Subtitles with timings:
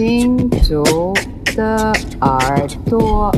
[0.00, 1.12] 行走
[1.54, 3.30] 的耳朵。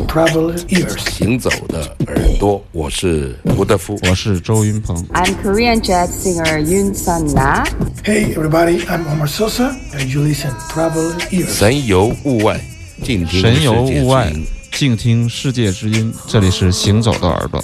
[1.11, 3.99] 行走的耳朵，我是胡德夫。
[4.09, 4.97] 我是周云鹏。
[5.13, 7.65] I'm Korean jazz singer Yoon Sun Na.
[8.05, 11.49] Hey everybody, I'm Omar Sosa, and you listen Travel ears.
[11.49, 12.61] 神游物外，
[13.03, 14.33] 静听神游物外，
[14.71, 16.15] 静听世界之音。
[16.29, 17.61] 这里是行走的耳朵。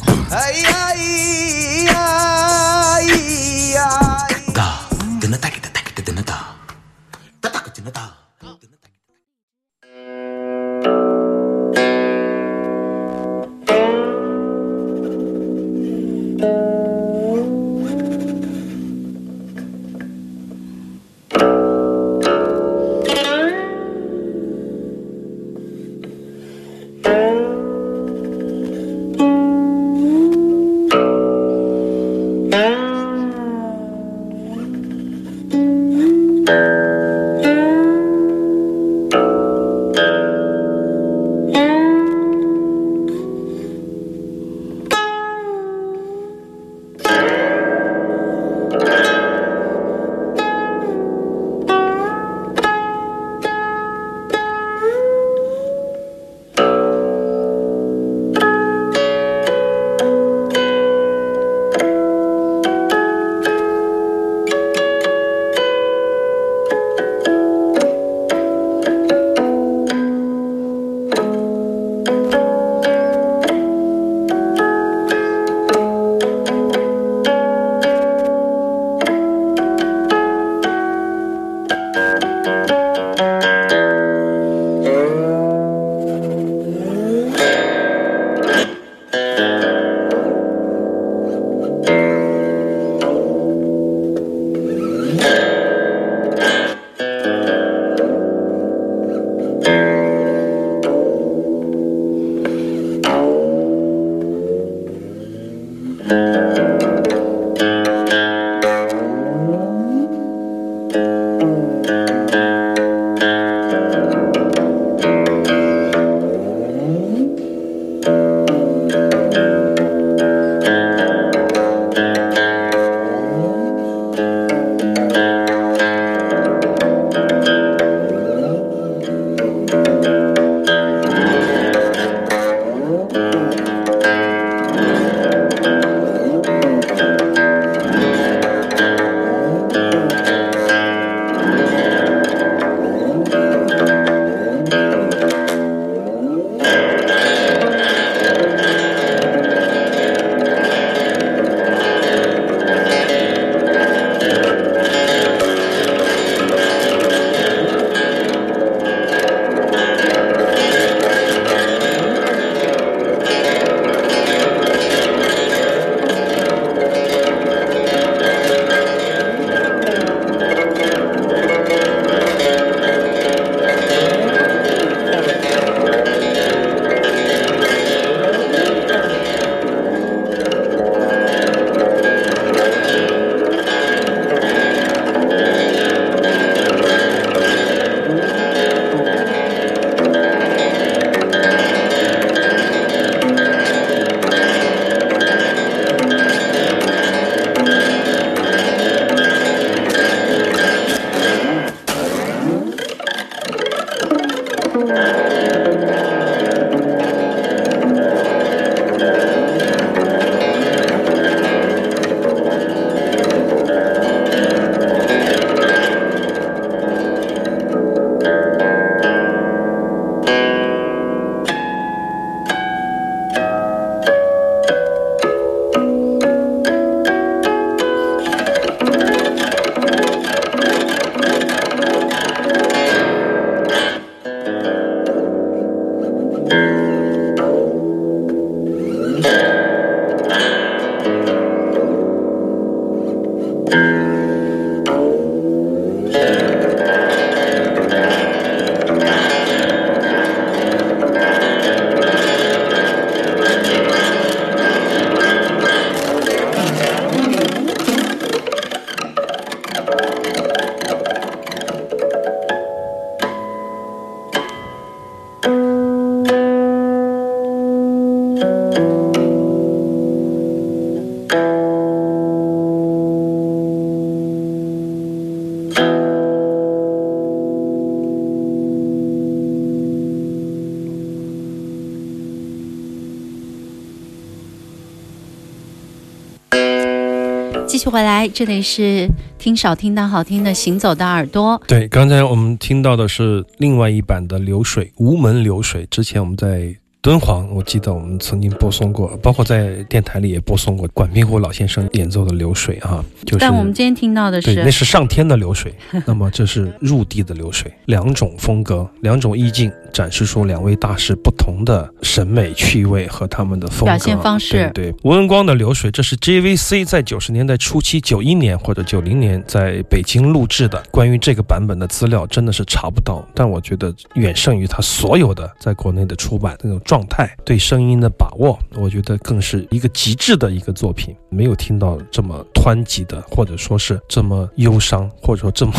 [287.88, 289.08] 续回来，这里是
[289.38, 291.58] 听少听到好听的行走的耳朵。
[291.67, 295.87] 对，刚才我们听到的是另外一版的《流水》，无门流水。
[295.90, 303.38] 之前我们在敦煌，我记得我们曾经播送过，包括在电台里也播送过管平湖老先生演奏的《流水》啊，就是。
[303.38, 305.75] 但我们今天听到的对，那是是上天的流水，
[306.05, 320.82] 那么这是入地的流水，两种风格，两种意境，展示出两位大师不同的审美趣味和他们的风格表现方式对对，吴文光的流水，这是 JVC 在九十年代初期，九一年或者九零年在北京录制的。
[320.90, 331.16] 关于这个版本的资料真的是查不到，但我觉得远胜于他所有的在国内的出版那种状态，对声音的把握，我觉得更是一个极致的一个作品。
[331.30, 335.72] 没有听到这么湍急的，或者说是这么忧伤，或者说这么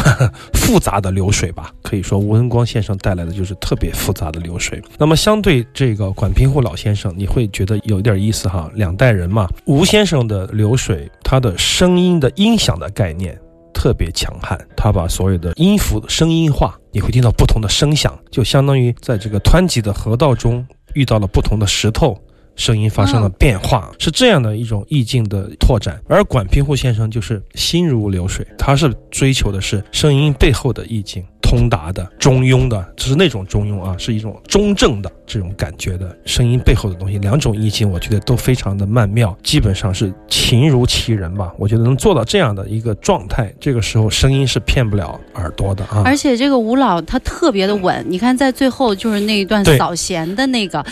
[0.54, 1.72] 复杂的流水吧。
[1.84, 4.82] 可以说，吴文光先生带来的就是特别复杂的流水。
[4.98, 9.48] 那么，相对这个管平湖老先生，你会觉得有点意思哈，两代人嘛。
[9.66, 13.40] 吴先生的流水，他的声音的音响的概念。
[13.72, 22.20] 特别强悍，他把所有的音符声音化，你会听到不同的声响，就相当于在这个湍急的河道中遇到了不同的石头，
[22.58, 25.98] 声音发生了变化，是这样的一种意境的拓展。
[26.10, 31.24] 而管平湖先生就是心如流水，他是追求的是声音背后的意境。
[31.42, 37.20] 通达的、中庸的，只是那种中庸啊，是一种中正的这种感觉的声音背后的东西。
[37.20, 41.54] 两种意境，我觉得都非常的曼妙，基本上是情如其人吧。
[41.60, 46.02] 我觉得能做到这样的一个状态，这个时候声音是骗不了耳朵的啊。
[46.04, 50.84] 而且这个吴老他特别的稳，你看在最后就是那一段扫弦的那个，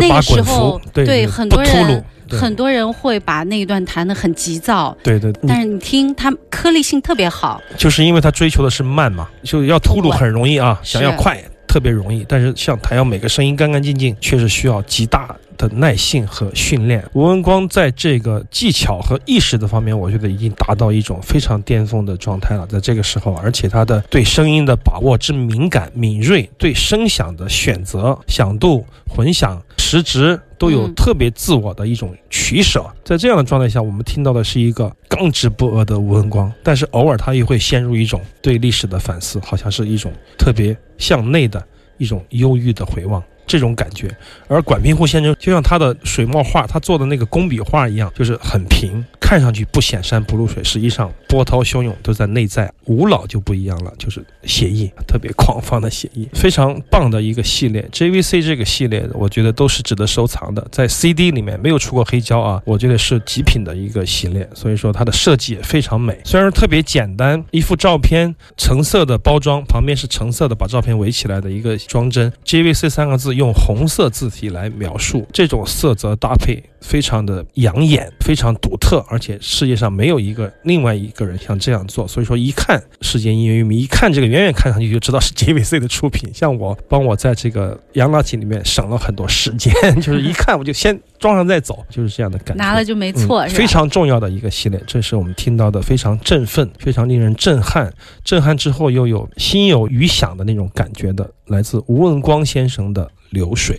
[0.00, 11.40] 那个时候，对，很多人很多人会把那一段弹得很急躁，对对，你但是你听它颗粒性特别好，就是因为他追求的是慢嘛，就要秃噜很容易啊，想要快
[11.76, 17.04] 特别容易，但是像弹药每个声音干干净净，确实需要极大的耐性和训练。
[17.12, 22.66] 吴文光在这个技巧和意识的方面，我觉得已经达到一种非常巅峰的状态了。
[22.66, 30.40] 在这个时候，而且他的对声音的把握之敏感、敏锐，对声响的选择、响度、混响、时值。
[30.58, 41.62] 都有特别自我的一种取舍，在这样的状态下，我们听到的是一个刚直不阿的吴文光，但是偶尔他也会陷入一种对历史的反思，好像是一种特别向内的
[41.98, 43.22] 一种忧郁的回望。
[43.46, 44.14] 这种感觉，
[44.48, 52.72] 而管平湖先生就像他的水墨画，他做的那个工笔画一样，就是很平，看上去不显山不露水，实际上波涛汹涌都在内在。
[52.84, 57.88] 吴老就不一样了，就是写意特别狂放的写意，非常棒的一个系列。
[57.92, 86.28] JVC 这个系列，我觉得都是值得收藏的，在 CD 里面没有出过黑胶啊，我觉得是极品的一个系列，所以说它的设计也非常美，虽然特别简单，一幅照片橙色的包装，旁边是橙色的把照片围起来的一个装帧，JVC 三个字用红色字体来描述，这种色泽搭配非常的养眼，非常独特，而且世界上没有一个另外一个人像这样做，所以说一看世界音乐迷，一看这个远远看上去就知道是 JVC 的出品。
[86.34, 92.62] 像我帮我在这个洋垃圾里面省了很多时间， 就是一看我就先装上再走，就是这样的感觉。
[92.62, 97.92] 拿了就没错，嗯，是非常重要的一个系列，这是我们听到的非常振奋、非常令人震撼，
[98.24, 103.76] 震撼之后又有心有余响的那种感觉的，来自吴文光先生的《流水》。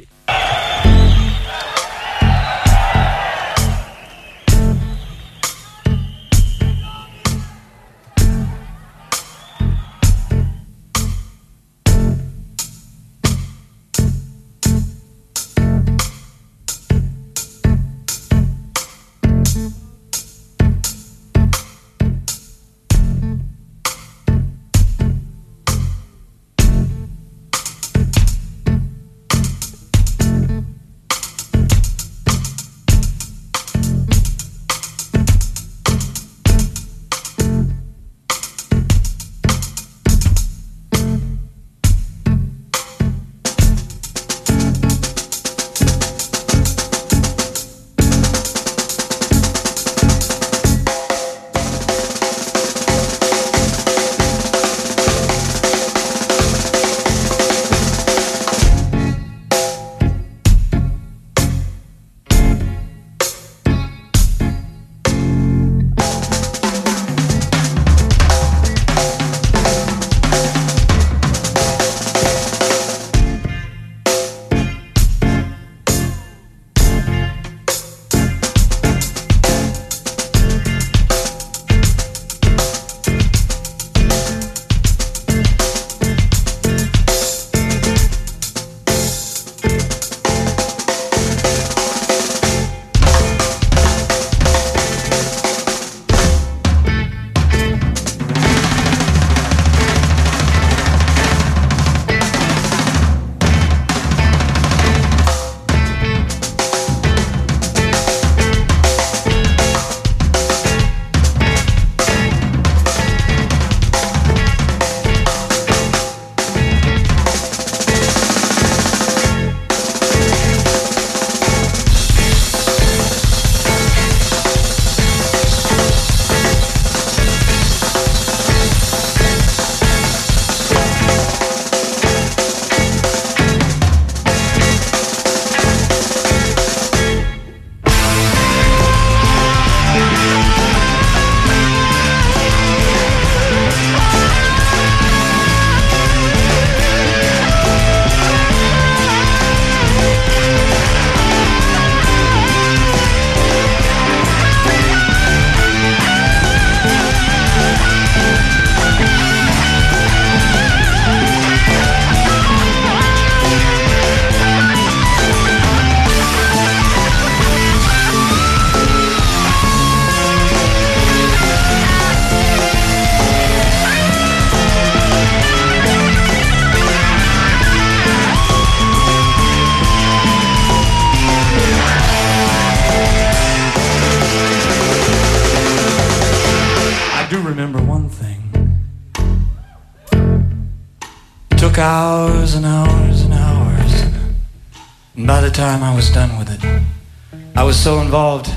[197.88, 198.54] So involved,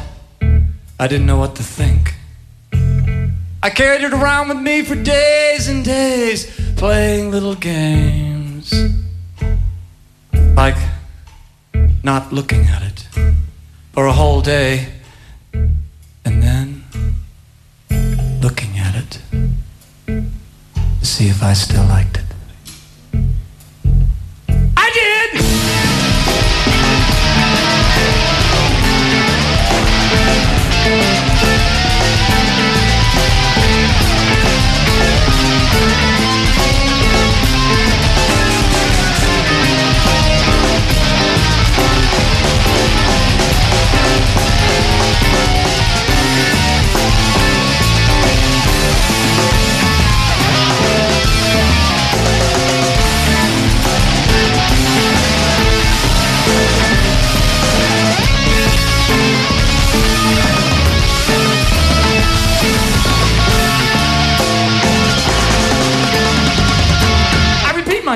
[0.99, 2.15] I didn't know what to think.
[3.63, 8.75] I carried it around with me for days and days, playing little games.
[10.57, 10.75] Like
[12.03, 13.09] not looking at it
[13.93, 14.89] for a whole day,
[16.25, 16.83] and then
[18.43, 19.21] looking at it
[20.09, 22.20] to see if I still liked it.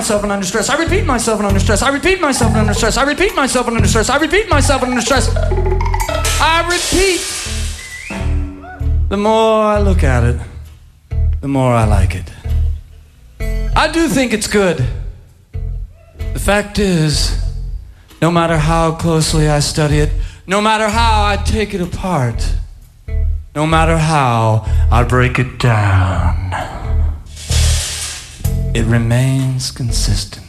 [0.04, 0.68] Myself and under stress.
[0.68, 1.80] I repeat myself and under stress.
[1.80, 2.98] I repeat myself and under stress.
[2.98, 4.10] I repeat myself and under stress.
[4.10, 5.34] I repeat myself and under stress.
[6.42, 7.22] I repeat.
[9.08, 10.38] The more I look at it,
[11.40, 12.30] the more I like it.
[13.74, 14.84] I do think it's good.
[16.34, 17.42] The fact is,
[18.20, 20.12] no matter how closely I study it,
[20.46, 22.56] no matter how I take it apart,
[23.54, 26.73] no matter how I break it down,
[28.74, 30.44] it remains consistent.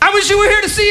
[0.00, 0.88] I wish you were here to see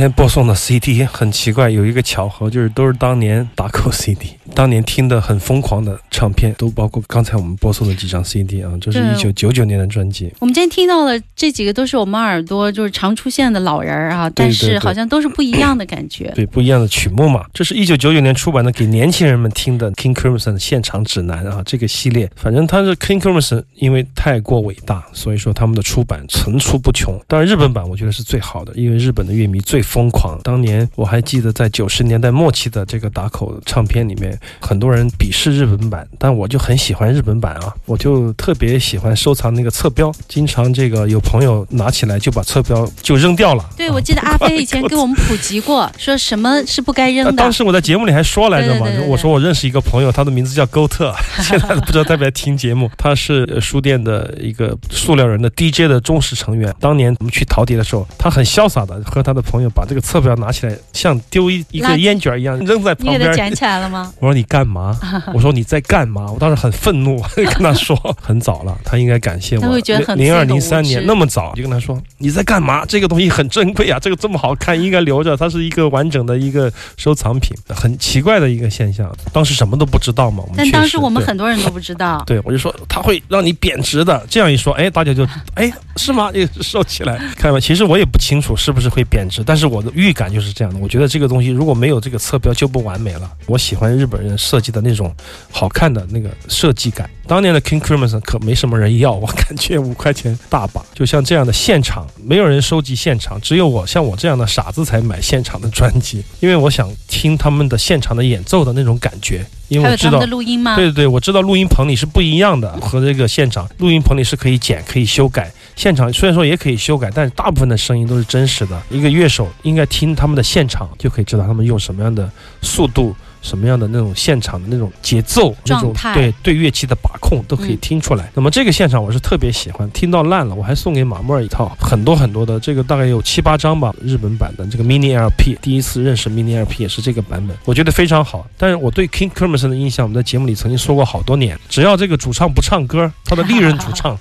[0.00, 10.32] 天播送的 CD 很奇怪，有一个巧合，就是都是当年打口 CD，当年听的很疯狂的唱片，都包括刚才我们播送的几张 CD 啊，这是对一九九九年的专辑。
[10.38, 16.32] 我们今天听到的这几个都是我们耳朵就是常出现的老人儿啊，但是好像都是不一样的感觉。
[16.34, 27.20] 对不一样的曲目嘛，这是一九九九年出版的给年轻人们听的 King Crimson 现场指南啊，这个系列，反正它是 King Crimson，因为太过伟大，所以说他们的出版层出不穷。
[27.28, 30.38] 当然日本版我觉得是最好的，因为日本的乐迷最疯狂。
[30.44, 43.68] 当年我还记得在九十年代末期的这个打口唱片里面，很多人鄙视日本版，但我就很喜欢日本版啊，我就特别喜欢收藏那个侧标，经常这个有朋友拿起来就把侧标就扔掉了。
[43.76, 47.52] 对，我记得阿飞以前给我们普及过， 说什么是不该扔的呃当。
[47.52, 52.88] 时我在节目里还说来着嘛，对对对对我说我认识一个朋友，他的名字叫勾特， 现在不知道在不在听节目。
[52.96, 56.72] 他是呃书店的一个塑料人的 DJ 的忠实成员。
[56.78, 63.18] 当年我们去陶笛的时候，他很潇洒的和他的朋友把这个侧标拿起来，像丢一一个烟卷一样扔在旁边。
[63.18, 64.12] 给他捡起来了吗？
[64.20, 64.96] 我说你干嘛？
[65.34, 66.30] 我说你在干嘛？
[66.30, 69.62] 我当时很愤怒， 跟他说很早了，他应该感谢我。
[69.62, 72.84] 他会觉得很零二零三年那么早就跟他说你在干嘛？
[72.86, 79.14] 这个东西很珍贵啊，这个这么好看，应该留着，它是一个完整的一个收藏品，很奇怪的一个现象。
[79.32, 82.22] 当时什么都不知道嘛，我们但当时我们很多人都不知道。
[82.26, 84.24] 对，我就说他会让你贬值的。
[84.28, 86.32] 这样一说，哎，大家就哎是吗？
[86.32, 87.20] 就收起来。
[87.36, 93.30] 看吧，其实我也不清楚是不是会贬值，但但是我的预感就是这样的，我觉得这个东西如果没有这个侧标就不完美了。
[93.46, 95.14] 我喜欢日本人设计的那种
[95.50, 97.08] 好看的那个设计感。
[97.30, 100.84] 当年的 King Crimson 可没什么人要，我感觉 五块钱大把。
[100.92, 109.46] 就像这样的现场，没有人收集现场，只有我像我这样的傻子才买现场的专辑，因为我想听他们的现场的演奏的那种感觉。
[109.68, 110.74] 因为我知道录音吗？
[110.74, 115.48] 对对对，我知道录音棚里是不一样的，和这个现场录音棚里是可以剪、可以修改。
[115.76, 118.82] 现场虽然说也可以修改，但是大部分的声音都是真实的。
[118.90, 122.28] 一个乐手应该听他们的现场，就可以知道他们用什么样的
[122.60, 128.30] 速度、什么样的那种现场的那种节奏、那种对对乐器的把控都可以听出来。
[128.34, 138.46] 那么这个现场我是特别喜欢，听到烂了，我还送给马莫尔一套很多很多的这个大概有七八张吧，日本版的这个 mini LP，第一次认识 mini LP 也是这个版本，我觉得非常好。
[138.56, 144.18] 但是我对 King Crimson 的印象，我们在节目里曾经说过好多年，只要这个主唱不唱歌，他的历任主唱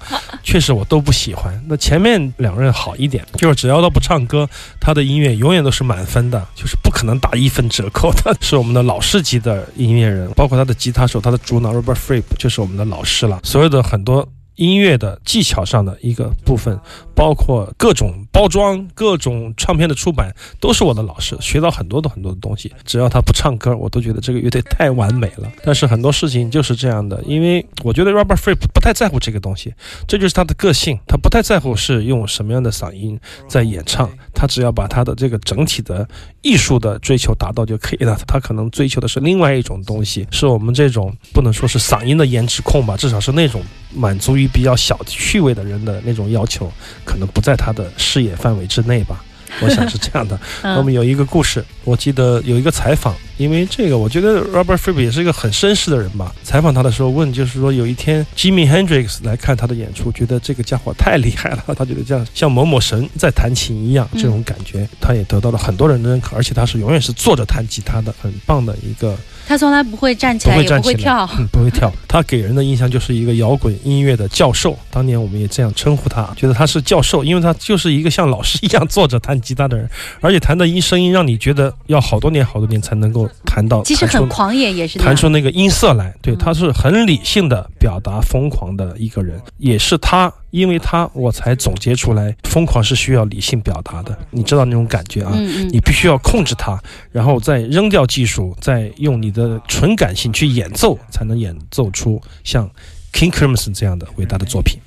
[0.49, 1.63] 确实我都不喜欢。
[1.67, 8.35] 那前面两任好一点，就是只要他不唱歌，他的音乐永远都是满分的，就是不可能打一分折扣的。
[8.41, 13.41] 是我们的老师级的音乐人，包括他的吉他手、他的主脑 Robert Fripp 就是我们的老师了。
[13.43, 16.79] 所有的很多音乐的技巧上的一个部分，
[17.13, 22.71] 包括各种包装、各种唱片的出版，都是我的老师，学到很多的很多的东西。
[22.85, 25.51] 只要他不唱歌，我都觉得这个乐队太完美了。
[25.63, 29.73] 但是很多事情就是这样的，因为 我觉得 Robert Fripp 不太在乎这个东西，
[30.07, 36.07] 这就是他的个性，他不太在乎是用什么样的嗓音在演唱，他只要把他的这个整体的
[36.41, 38.17] 艺术的追求达到就可以了。
[38.27, 43.61] 他可能追求的是另外一种东西，是我们这种不能说是嗓音的颜值控吧，至少是那种
[43.93, 46.71] 满足于比较小趣味的人的那种要求，
[47.03, 49.23] 可能不在他的视野范围之内吧。
[49.61, 50.39] 我想是这样的。
[50.63, 56.35] 那么有一个故事，我记得有一个采访，因为这个我觉得 Robert Fripp 也是一个很绅士的人吧。
[56.43, 69.15] 采访他的时候问，就是说有一天 Jimi Hendrix 来看他的演出，觉得这个家伙太厉害了，他觉得这样像某某神在弹琴一样，这种感觉，他也得到了很多人的认可，而且他是永远是坐着弹吉他的，很棒的一个。
[69.47, 71.29] 他从来不会站起来，也会站起来，不会跳。
[71.39, 71.91] 嗯，不会跳。
[72.07, 79.89] 他给人的印象就是一个摇滚音乐的教授，当年我们也这样称呼他，觉得他是教授，因为他就是一个像老师一样坐着弹吉他的人，
[80.21, 86.13] 而且弹的音声音让你觉得要好多年好多年才能够弹到，其实很狂野，也是弹出那个音色来。
[86.21, 95.31] 对，嗯他是很理性的表达疯狂的一个人，也是他，因为他我才总结出来，疯狂是需要理性表达的，你知道那种感觉啊？
[95.71, 102.69] 你必须要控制它，然后再扔掉技术，再用你的纯感性去演奏，才能演奏出像
[103.13, 104.79] King Crimson 这样的伟大的作品。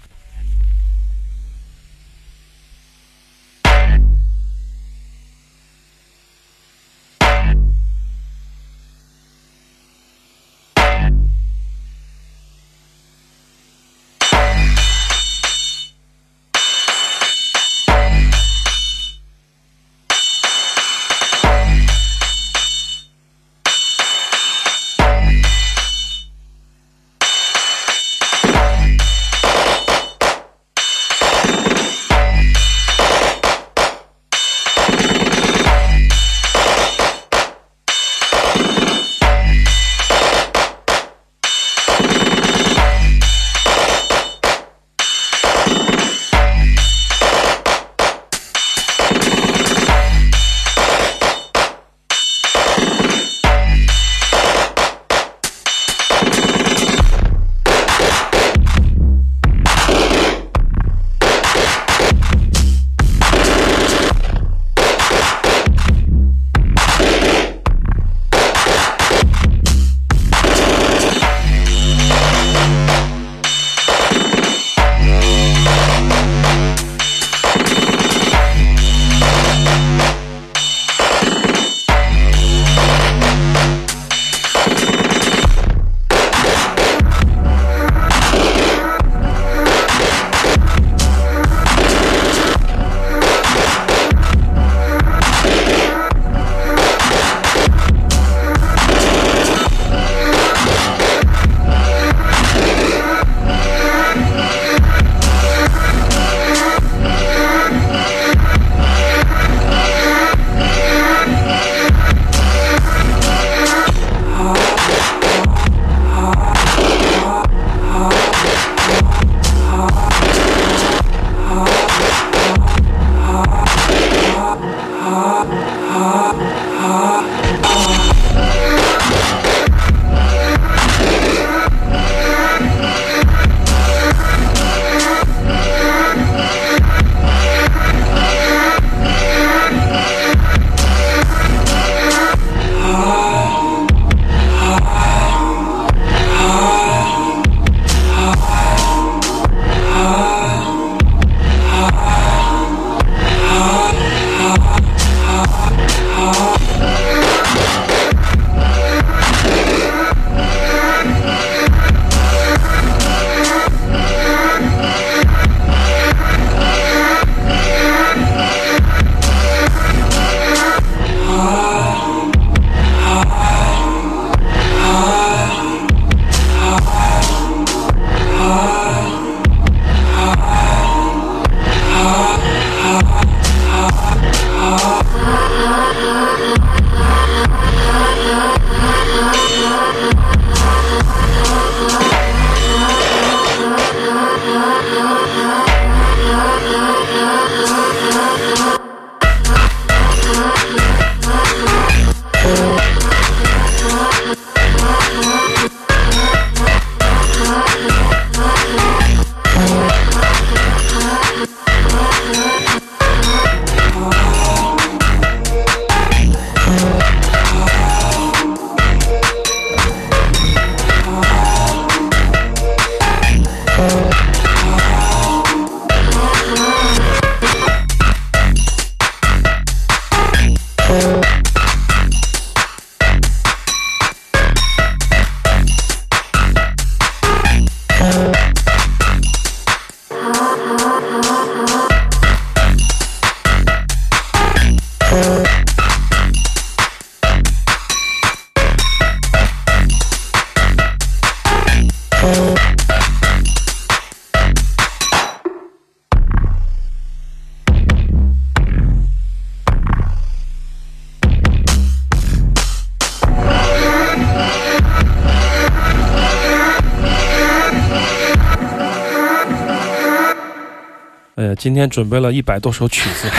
[271.63, 273.31] 今天准备了一百多首曲子，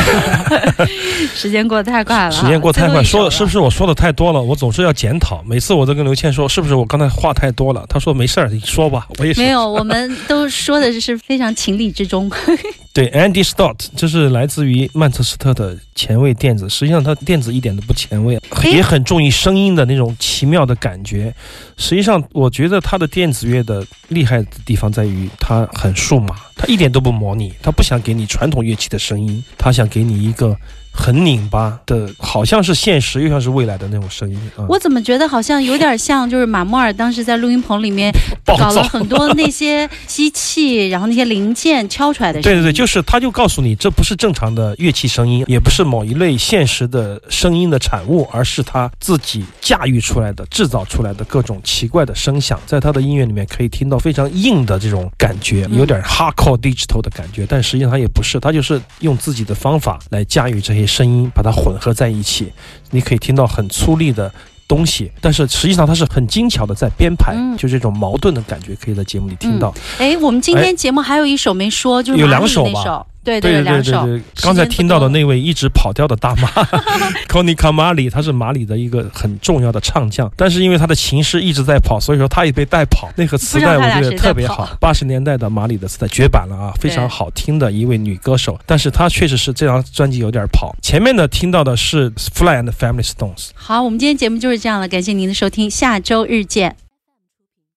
[1.35, 3.59] 时间过得太快了，时间过得太快，说的是不是？
[3.59, 4.41] 我说的太多了？
[4.41, 7.85] 我总是要检讨，每次我都跟刘倩说，是不是我刚才话太多了？
[7.89, 12.31] 他说没事儿，你说吧，我也是没有，我们都说的是非常情理之中。
[12.93, 21.33] 对，Andy Stott，这是来自于曼彻斯特的前卫电子，实际上他电子一点都不前卫，诶也很注意声音的那种奇妙的感觉。
[21.75, 30.55] 实际上，我觉得他的电子乐的厉害的地方在于它很数码，它一点都不模拟，它不想给你传统乐器的声音，它想给你一个
[30.93, 34.65] 很拧巴的，好像是现实又像是未来的那种声音啊。
[34.69, 38.11] 我怎么觉得好像有点像，就是马莫尔当时在录音棚里面
[38.45, 42.57] 搞了很多那些机器，然后那些零件敲出来的声音。
[42.57, 62.51] 对对对，就是他就告诉你，这不是正常的乐器声音，也不是某一类现实的声音的产物，而是他自己驾驭出来的、制造出来的各种奇怪的声响，在他的音乐里面可以听到非常硬的这种感觉，嗯有点 hardcore digital 的感觉，但实际上他也不是，他就是用自己的方法来驾驭这些声音，把它混合在一起，
[62.91, 64.31] 你可以听到很粗粝的。
[64.65, 69.71] 东西，但是实际上它是很精巧的在编排，嗯就这种矛盾的感觉可以在节目里听到。
[69.99, 73.81] 哎，我们今天节目还有一首没说，就是有两首吧那首，对对对。
[73.83, 76.47] 对对，刚才听到的那位一直跑调的大妈
[77.27, 83.09] Connie Kamali，她是马里的一个很重要的唱将，但是因为她的琴师一直在跑，所以说她也被带跑。
[83.15, 90.75] 那个磁带我觉得特别好，八十年代的马里的磁带绝版了啊，非常好听的一位女歌手，但是她确实是这张专辑有点跑。
[90.81, 93.49] 前面呢听到的是 Fly and Family Stones。
[93.53, 96.82] 好，我们今天节目就是这样了，感谢您的收听，下周日见。